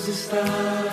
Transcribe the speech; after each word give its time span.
Deus 0.00 0.08
está 0.08 0.40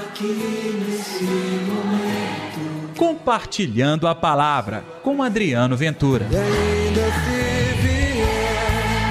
aqui 0.04 0.84
nesse 0.86 1.24
momento. 1.24 2.94
Compartilhando 2.98 4.08
a 4.08 4.14
palavra 4.14 4.84
com 5.02 5.24
Adriano 5.24 5.78
Ventura. 5.78 6.28
E 6.30 6.36
ainda 6.36 7.06
se 7.06 7.74
vier, 7.82 9.10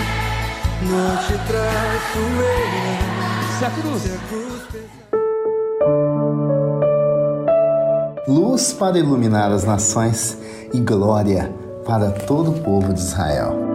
não 0.82 1.16
te 1.16 1.32
traço 1.46 2.18
eu. 2.18 3.58
Se 3.58 3.64
a 3.64 3.70
cruz. 3.70 4.02
Se 4.02 4.12
a 4.12 4.18
cruz 4.28 4.62
pesar. 4.70 5.06
luz 8.28 8.72
para 8.72 8.98
iluminar 8.98 9.50
as 9.52 9.64
nações 9.64 10.36
e 10.74 10.80
glória 10.80 11.54
para 11.86 12.10
todo 12.10 12.50
o 12.50 12.60
povo 12.60 12.92
de 12.92 13.00
Israel. 13.00 13.65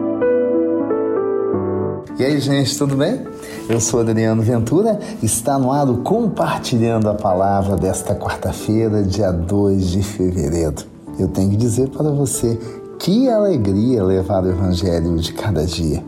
E 2.21 2.23
aí, 2.23 2.39
gente, 2.39 2.77
tudo 2.77 2.95
bem? 2.95 3.19
Eu 3.67 3.81
sou 3.81 3.99
Adriano 3.99 4.43
Ventura, 4.43 4.99
está 5.23 5.57
no 5.57 5.71
ar 5.71 5.89
o 5.89 6.03
Compartilhando 6.03 7.09
a 7.09 7.15
Palavra 7.15 7.75
desta 7.75 8.13
quarta-feira, 8.13 9.01
dia 9.01 9.31
2 9.31 9.87
de 9.87 10.03
fevereiro. 10.03 10.85
Eu 11.17 11.27
tenho 11.29 11.49
que 11.49 11.57
dizer 11.57 11.89
para 11.89 12.11
você 12.11 12.59
que 12.99 13.27
alegria 13.27 14.03
levar 14.03 14.43
o 14.43 14.49
Evangelho 14.49 15.17
de 15.17 15.33
cada 15.33 15.65
dia. 15.65 16.05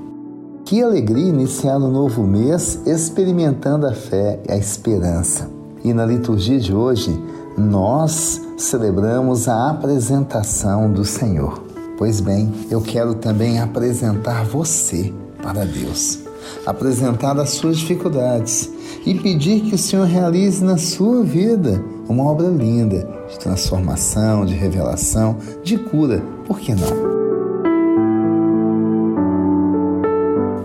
Que 0.64 0.84
alegria 0.84 1.30
iniciar 1.30 1.78
um 1.78 1.90
novo 1.90 2.22
mês 2.22 2.80
experimentando 2.86 3.88
a 3.88 3.94
fé 3.94 4.40
e 4.48 4.52
a 4.52 4.56
esperança. 4.56 5.50
E 5.84 5.96
na 5.96 6.06
liturgia 6.06 6.60
de 6.60 6.76
hoje, 6.76 7.20
nós 7.58 8.40
celebramos 8.56 9.48
a 9.48 9.72
apresentação 9.72 10.92
do 10.92 11.04
Senhor. 11.04 11.64
Pois 11.98 12.20
bem, 12.20 12.54
eu 12.70 12.82
quero 12.82 13.16
também 13.16 13.60
apresentar 13.60 14.46
você 14.46 15.12
para 15.44 15.66
Deus, 15.66 16.20
apresentar 16.66 17.38
as 17.38 17.50
suas 17.52 17.78
dificuldades 17.78 18.70
e 19.06 19.14
pedir 19.14 19.62
que 19.62 19.76
o 19.76 19.78
Senhor 19.78 20.08
realize 20.08 20.64
na 20.64 20.78
sua 20.78 21.22
vida 21.24 21.84
uma 22.08 22.24
obra 22.24 22.48
linda 22.48 23.08
de 23.30 23.38
transformação, 23.38 24.46
de 24.46 24.54
revelação, 24.54 25.38
de 25.62 25.78
cura. 25.78 26.24
Por 26.48 26.60
que 26.60 26.74
não? 26.74 27.14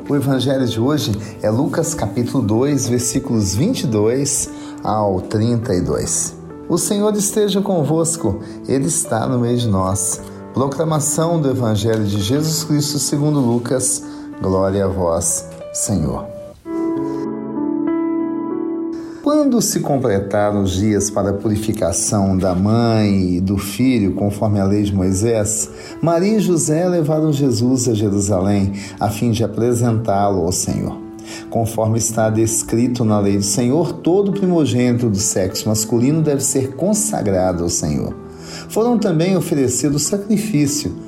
O 0.09 0.17
evangelho 0.17 0.67
de 0.67 0.81
hoje 0.81 1.13
é 1.43 1.51
Lucas 1.51 1.93
capítulo 1.95 2.43
2, 2.43 2.89
versículos 2.89 3.55
22 3.55 4.49
ao 4.83 5.21
32. 5.21 6.35
O 6.69 6.79
Senhor 6.79 7.15
esteja 7.17 7.61
convosco, 7.61 8.41
Ele 8.67 8.87
está 8.87 9.27
no 9.27 9.39
meio 9.39 9.59
de 9.59 9.69
nós. 9.69 10.21
Proclamação 10.55 11.41
do 11.41 11.51
Evangelho 11.51 12.05
de 12.05 12.21
Jesus 12.21 12.65
Cristo 12.65 12.99
segundo 12.99 13.39
Lucas. 13.39 14.03
Glória 14.41 14.85
a 14.85 14.89
vós, 14.89 15.49
Senhor. 15.73 16.25
Quando 19.23 19.61
se 19.61 19.81
completaram 19.81 20.63
os 20.63 20.73
dias 20.73 21.11
para 21.11 21.31
a 21.31 21.33
purificação 21.33 22.39
da 22.39 22.55
mãe 22.55 23.37
e 23.37 23.41
do 23.41 23.59
filho, 23.59 24.15
conforme 24.15 24.61
a 24.61 24.65
lei 24.65 24.85
de 24.85 24.95
Moisés, 24.95 25.69
Maria 26.01 26.37
e 26.37 26.41
José 26.41 26.89
levaram 26.89 27.33
Jesus 27.33 27.89
a 27.89 27.95
Jerusalém, 27.95 28.75
a 29.01 29.11
fim 29.11 29.33
de 29.33 29.43
apresentá-lo 29.43 30.43
ao 30.43 30.53
Senhor. 30.53 30.97
Conforme 31.51 31.99
está 31.99 32.31
descrito 32.31 33.05
na 33.05 33.19
lei 33.19 33.39
do 33.39 33.45
Senhor, 33.45 33.93
todo 33.93 34.33
primogênito 34.33 35.11
do 35.11 35.19
sexo 35.19 35.69
masculino 35.69 36.23
deve 36.23 36.43
ser 36.43 36.77
consagrado 36.77 37.65
ao 37.65 37.69
Senhor. 37.69 38.15
Foram 38.69 38.99
também 38.99 39.37
oferecidos 39.37 40.03
sacrifício, 40.05 41.08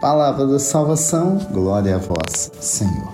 Palavra 0.00 0.46
da 0.46 0.60
salvação, 0.60 1.38
glória 1.50 1.96
a 1.96 1.98
vós, 1.98 2.52
Senhor. 2.60 3.12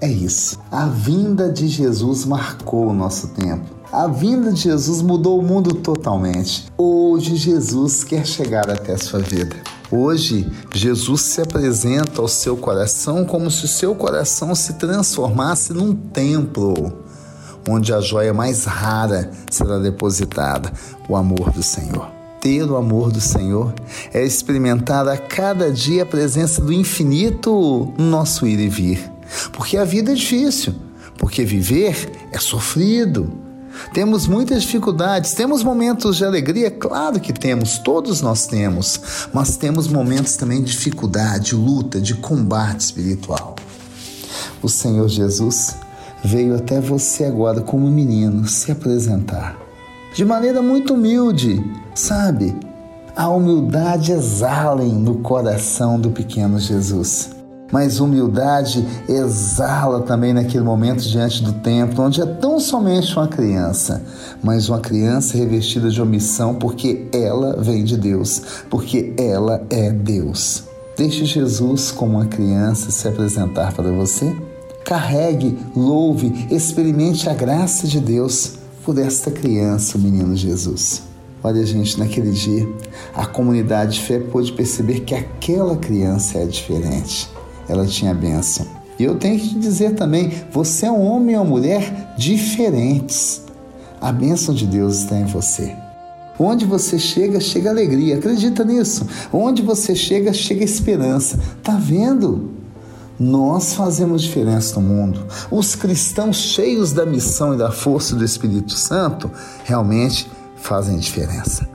É 0.00 0.08
isso. 0.08 0.58
A 0.72 0.86
vinda 0.86 1.48
de 1.48 1.68
Jesus 1.68 2.24
marcou 2.24 2.88
o 2.88 2.92
nosso 2.92 3.28
tempo. 3.28 3.64
A 3.92 4.08
vinda 4.08 4.52
de 4.52 4.62
Jesus 4.62 5.00
mudou 5.02 5.38
o 5.38 5.42
mundo 5.42 5.72
totalmente. 5.72 6.66
Hoje 6.76 7.36
Jesus 7.36 8.02
quer 8.02 8.26
chegar 8.26 8.68
até 8.68 8.94
a 8.94 8.98
sua 8.98 9.20
vida. 9.20 9.54
Hoje 9.88 10.50
Jesus 10.74 11.20
se 11.20 11.40
apresenta 11.40 12.20
ao 12.20 12.26
seu 12.26 12.56
coração 12.56 13.24
como 13.24 13.52
se 13.52 13.66
o 13.66 13.68
seu 13.68 13.94
coração 13.94 14.52
se 14.52 14.72
transformasse 14.74 15.72
num 15.72 15.94
templo 15.94 16.92
onde 17.68 17.94
a 17.94 18.00
joia 18.00 18.34
mais 18.34 18.64
rara 18.64 19.30
será 19.48 19.78
depositada, 19.78 20.72
o 21.08 21.14
amor 21.14 21.50
do 21.52 21.62
Senhor 21.62 22.17
ter 22.48 22.64
o 22.64 22.76
amor 22.76 23.12
do 23.12 23.20
Senhor 23.20 23.74
é 24.10 24.24
experimentar 24.24 25.06
a 25.06 25.18
cada 25.18 25.70
dia 25.70 26.04
a 26.04 26.06
presença 26.06 26.62
do 26.62 26.72
infinito 26.72 27.92
no 27.98 28.06
nosso 28.06 28.46
ir 28.46 28.58
e 28.58 28.68
vir. 28.70 29.12
Porque 29.52 29.76
a 29.76 29.84
vida 29.84 30.12
é 30.12 30.14
difícil, 30.14 30.74
porque 31.18 31.44
viver 31.44 32.10
é 32.32 32.38
sofrido. 32.38 33.30
Temos 33.92 34.26
muitas 34.26 34.62
dificuldades, 34.62 35.34
temos 35.34 35.62
momentos 35.62 36.16
de 36.16 36.24
alegria, 36.24 36.70
claro 36.70 37.20
que 37.20 37.34
temos, 37.34 37.76
todos 37.78 38.22
nós 38.22 38.46
temos, 38.46 39.28
mas 39.30 39.58
temos 39.58 39.86
momentos 39.86 40.34
também 40.34 40.62
de 40.62 40.72
dificuldade, 40.72 41.54
luta, 41.54 42.00
de 42.00 42.14
combate 42.14 42.80
espiritual. 42.80 43.56
O 44.62 44.70
Senhor 44.70 45.06
Jesus 45.06 45.76
veio 46.24 46.56
até 46.56 46.80
você 46.80 47.24
agora 47.24 47.60
como 47.60 47.90
menino 47.90 48.48
se 48.48 48.72
apresentar 48.72 49.67
de 50.18 50.24
maneira 50.24 50.60
muito 50.60 50.94
humilde, 50.94 51.64
sabe? 51.94 52.52
A 53.14 53.28
humildade 53.28 54.10
exala 54.10 54.82
no 54.82 55.18
coração 55.18 56.00
do 56.00 56.10
pequeno 56.10 56.58
Jesus. 56.58 57.30
Mas 57.70 58.00
humildade 58.00 58.84
exala 59.08 60.00
também 60.00 60.32
naquele 60.32 60.64
momento 60.64 61.02
diante 61.02 61.40
do 61.44 61.52
templo, 61.52 62.02
onde 62.02 62.20
é 62.20 62.26
tão 62.26 62.58
somente 62.58 63.16
uma 63.16 63.28
criança, 63.28 64.02
mas 64.42 64.68
uma 64.68 64.80
criança 64.80 65.38
revestida 65.38 65.88
de 65.88 66.02
omissão, 66.02 66.56
porque 66.56 67.06
ela 67.12 67.56
vem 67.62 67.84
de 67.84 67.96
Deus, 67.96 68.42
porque 68.68 69.14
ela 69.16 69.62
é 69.70 69.92
Deus. 69.92 70.64
Deixe 70.96 71.26
Jesus 71.26 71.92
como 71.92 72.14
uma 72.14 72.26
criança 72.26 72.90
se 72.90 73.06
apresentar 73.06 73.72
para 73.72 73.92
você. 73.92 74.36
Carregue, 74.84 75.56
louve, 75.76 76.48
experimente 76.50 77.28
a 77.28 77.34
graça 77.34 77.86
de 77.86 78.00
Deus 78.00 78.57
por 78.88 78.96
esta 78.96 79.30
criança, 79.30 79.98
o 79.98 80.00
menino 80.00 80.34
Jesus. 80.34 81.02
Olha, 81.44 81.62
gente, 81.66 81.98
naquele 81.98 82.30
dia, 82.30 82.66
a 83.14 83.26
comunidade 83.26 83.96
de 83.96 84.00
fé 84.00 84.18
pôde 84.18 84.50
perceber 84.50 85.00
que 85.00 85.14
aquela 85.14 85.76
criança 85.76 86.38
é 86.38 86.46
diferente. 86.46 87.28
Ela 87.68 87.84
tinha 87.84 88.14
bênção. 88.14 88.66
E 88.98 89.04
eu 89.04 89.16
tenho 89.16 89.38
que 89.38 89.50
te 89.50 89.58
dizer 89.58 89.94
também: 89.94 90.32
você 90.50 90.86
é 90.86 90.90
um 90.90 91.02
homem 91.02 91.36
ou 91.36 91.42
uma 91.42 91.50
mulher 91.50 92.14
diferentes. 92.16 93.42
A 94.00 94.10
bênção 94.10 94.54
de 94.54 94.66
Deus 94.66 95.00
está 95.00 95.16
em 95.20 95.26
você. 95.26 95.76
Onde 96.38 96.64
você 96.64 96.98
chega, 96.98 97.40
chega 97.40 97.68
alegria. 97.68 98.16
Acredita 98.16 98.64
nisso. 98.64 99.06
Onde 99.30 99.60
você 99.60 99.94
chega, 99.94 100.32
chega 100.32 100.64
esperança. 100.64 101.38
Tá 101.62 101.76
vendo? 101.76 102.57
Nós 103.18 103.74
fazemos 103.74 104.22
diferença 104.22 104.80
no 104.80 104.86
mundo. 104.86 105.26
Os 105.50 105.74
cristãos 105.74 106.36
cheios 106.36 106.92
da 106.92 107.04
missão 107.04 107.54
e 107.54 107.58
da 107.58 107.72
força 107.72 108.14
do 108.14 108.24
Espírito 108.24 108.72
Santo 108.72 109.30
realmente 109.64 110.30
fazem 110.56 110.98
diferença. 110.98 111.68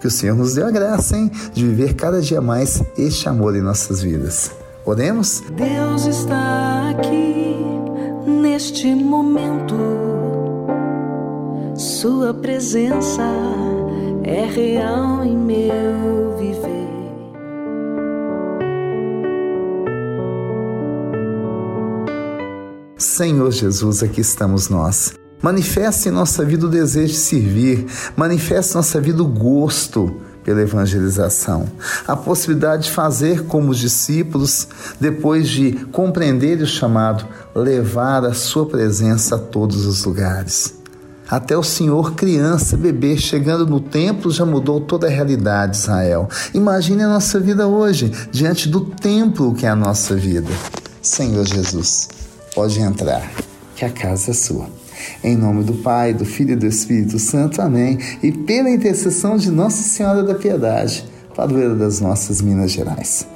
Que 0.00 0.06
o 0.06 0.10
Senhor 0.10 0.36
nos 0.36 0.54
dê 0.54 0.62
a 0.62 0.70
graça, 0.70 1.16
hein, 1.16 1.30
de 1.52 1.66
viver 1.66 1.94
cada 1.94 2.20
dia 2.20 2.40
mais 2.40 2.82
este 2.96 3.28
amor 3.28 3.56
em 3.56 3.62
nossas 3.62 4.02
vidas. 4.02 4.50
Oremos? 4.84 5.42
Deus 5.56 6.06
está 6.06 6.90
aqui 6.90 7.56
neste 8.26 8.94
momento. 8.94 9.76
Sua 11.74 12.34
presença 12.34 13.22
é 14.24 14.44
real 14.44 15.24
em 15.24 15.36
meu 15.36 16.36
viver. 16.38 16.81
Senhor 23.02 23.50
Jesus, 23.50 24.00
aqui 24.02 24.20
estamos 24.20 24.68
nós. 24.68 25.14
Manifeste 25.42 26.08
em 26.08 26.12
nossa 26.12 26.44
vida 26.44 26.66
o 26.66 26.70
desejo 26.70 27.12
de 27.12 27.18
servir, 27.18 27.86
manifeste 28.16 28.72
em 28.72 28.76
nossa 28.76 29.00
vida 29.00 29.20
o 29.20 29.26
gosto 29.26 30.20
pela 30.44 30.62
evangelização. 30.62 31.66
A 32.06 32.14
possibilidade 32.14 32.84
de 32.84 32.90
fazer 32.92 33.44
como 33.46 33.72
os 33.72 33.78
discípulos, 33.78 34.68
depois 35.00 35.48
de 35.48 35.72
compreender 35.90 36.62
o 36.62 36.66
chamado, 36.66 37.26
levar 37.56 38.24
a 38.24 38.34
sua 38.34 38.66
presença 38.66 39.34
a 39.34 39.38
todos 39.38 39.84
os 39.84 40.04
lugares. 40.04 40.74
Até 41.28 41.58
o 41.58 41.62
Senhor, 41.64 42.14
criança, 42.14 42.76
bebê, 42.76 43.16
chegando 43.16 43.66
no 43.66 43.80
templo, 43.80 44.30
já 44.30 44.46
mudou 44.46 44.80
toda 44.80 45.08
a 45.08 45.10
realidade 45.10 45.72
de 45.72 45.78
Israel. 45.78 46.28
Imagine 46.54 47.02
a 47.02 47.08
nossa 47.08 47.40
vida 47.40 47.66
hoje, 47.66 48.12
diante 48.30 48.68
do 48.68 48.80
templo 48.80 49.54
que 49.54 49.66
é 49.66 49.70
a 49.70 49.76
nossa 49.76 50.14
vida. 50.14 50.50
Senhor 51.00 51.44
Jesus, 51.44 52.08
pode 52.54 52.80
entrar, 52.80 53.30
que 53.74 53.84
a 53.84 53.90
casa 53.90 54.30
é 54.30 54.34
sua. 54.34 54.66
Em 55.24 55.36
nome 55.36 55.64
do 55.64 55.74
Pai, 55.74 56.12
do 56.12 56.24
Filho 56.24 56.52
e 56.52 56.56
do 56.56 56.66
Espírito 56.66 57.18
Santo. 57.18 57.60
Amém. 57.60 57.98
E 58.22 58.30
pela 58.30 58.70
intercessão 58.70 59.36
de 59.36 59.50
Nossa 59.50 59.82
Senhora 59.82 60.22
da 60.22 60.34
Piedade, 60.34 61.04
padroeira 61.34 61.74
das 61.74 62.00
nossas 62.00 62.40
Minas 62.40 62.70
Gerais. 62.70 63.26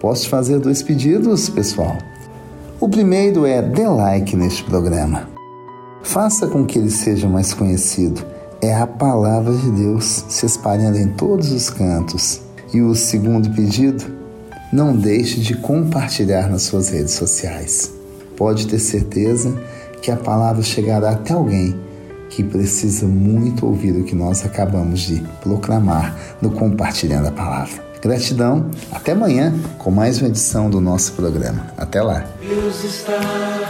Posso 0.00 0.28
fazer 0.28 0.58
dois 0.58 0.82
pedidos, 0.82 1.48
pessoal? 1.48 1.96
O 2.80 2.88
primeiro 2.88 3.46
é 3.46 3.62
dê 3.62 3.86
like 3.86 4.36
neste 4.36 4.64
programa. 4.64 5.28
Faça 6.02 6.48
com 6.48 6.66
que 6.66 6.76
ele 6.76 6.90
seja 6.90 7.28
mais 7.28 7.54
conhecido. 7.54 8.24
É 8.60 8.74
a 8.74 8.86
palavra 8.86 9.54
de 9.54 9.70
Deus 9.70 10.24
se 10.28 10.44
espalhando 10.44 10.98
em 10.98 11.08
todos 11.08 11.52
os 11.52 11.70
cantos. 11.70 12.40
E 12.72 12.80
o 12.80 12.94
segundo 12.94 13.50
pedido, 13.50 14.04
não 14.72 14.96
deixe 14.96 15.40
de 15.40 15.54
compartilhar 15.54 16.48
nas 16.48 16.62
suas 16.62 16.88
redes 16.88 17.12
sociais. 17.12 17.92
Pode 18.36 18.66
ter 18.66 18.78
certeza 18.78 19.54
que 20.00 20.10
a 20.10 20.16
palavra 20.16 20.62
chegará 20.62 21.10
até 21.10 21.34
alguém 21.34 21.78
que 22.30 22.42
precisa 22.42 23.06
muito 23.06 23.66
ouvir 23.66 23.92
o 23.92 24.04
que 24.04 24.14
nós 24.14 24.44
acabamos 24.44 25.00
de 25.00 25.20
proclamar 25.42 26.16
no 26.40 26.50
Compartilhando 26.50 27.28
a 27.28 27.32
Palavra. 27.32 27.92
Gratidão. 28.00 28.70
Até 28.90 29.12
amanhã 29.12 29.54
com 29.78 29.90
mais 29.90 30.18
uma 30.18 30.28
edição 30.28 30.68
do 30.68 30.80
nosso 30.80 31.12
programa. 31.12 31.68
Até 31.76 32.02
lá. 32.02 32.24
Deus 32.40 32.82
está 32.82 33.20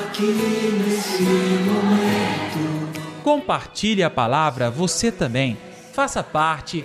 aqui 0.06 0.22
nesse 0.78 1.22
momento. 1.64 3.22
Compartilhe 3.22 4.02
a 4.02 4.08
palavra 4.08 4.70
você 4.70 5.12
também. 5.12 5.58
Faça 5.92 6.22
parte 6.22 6.84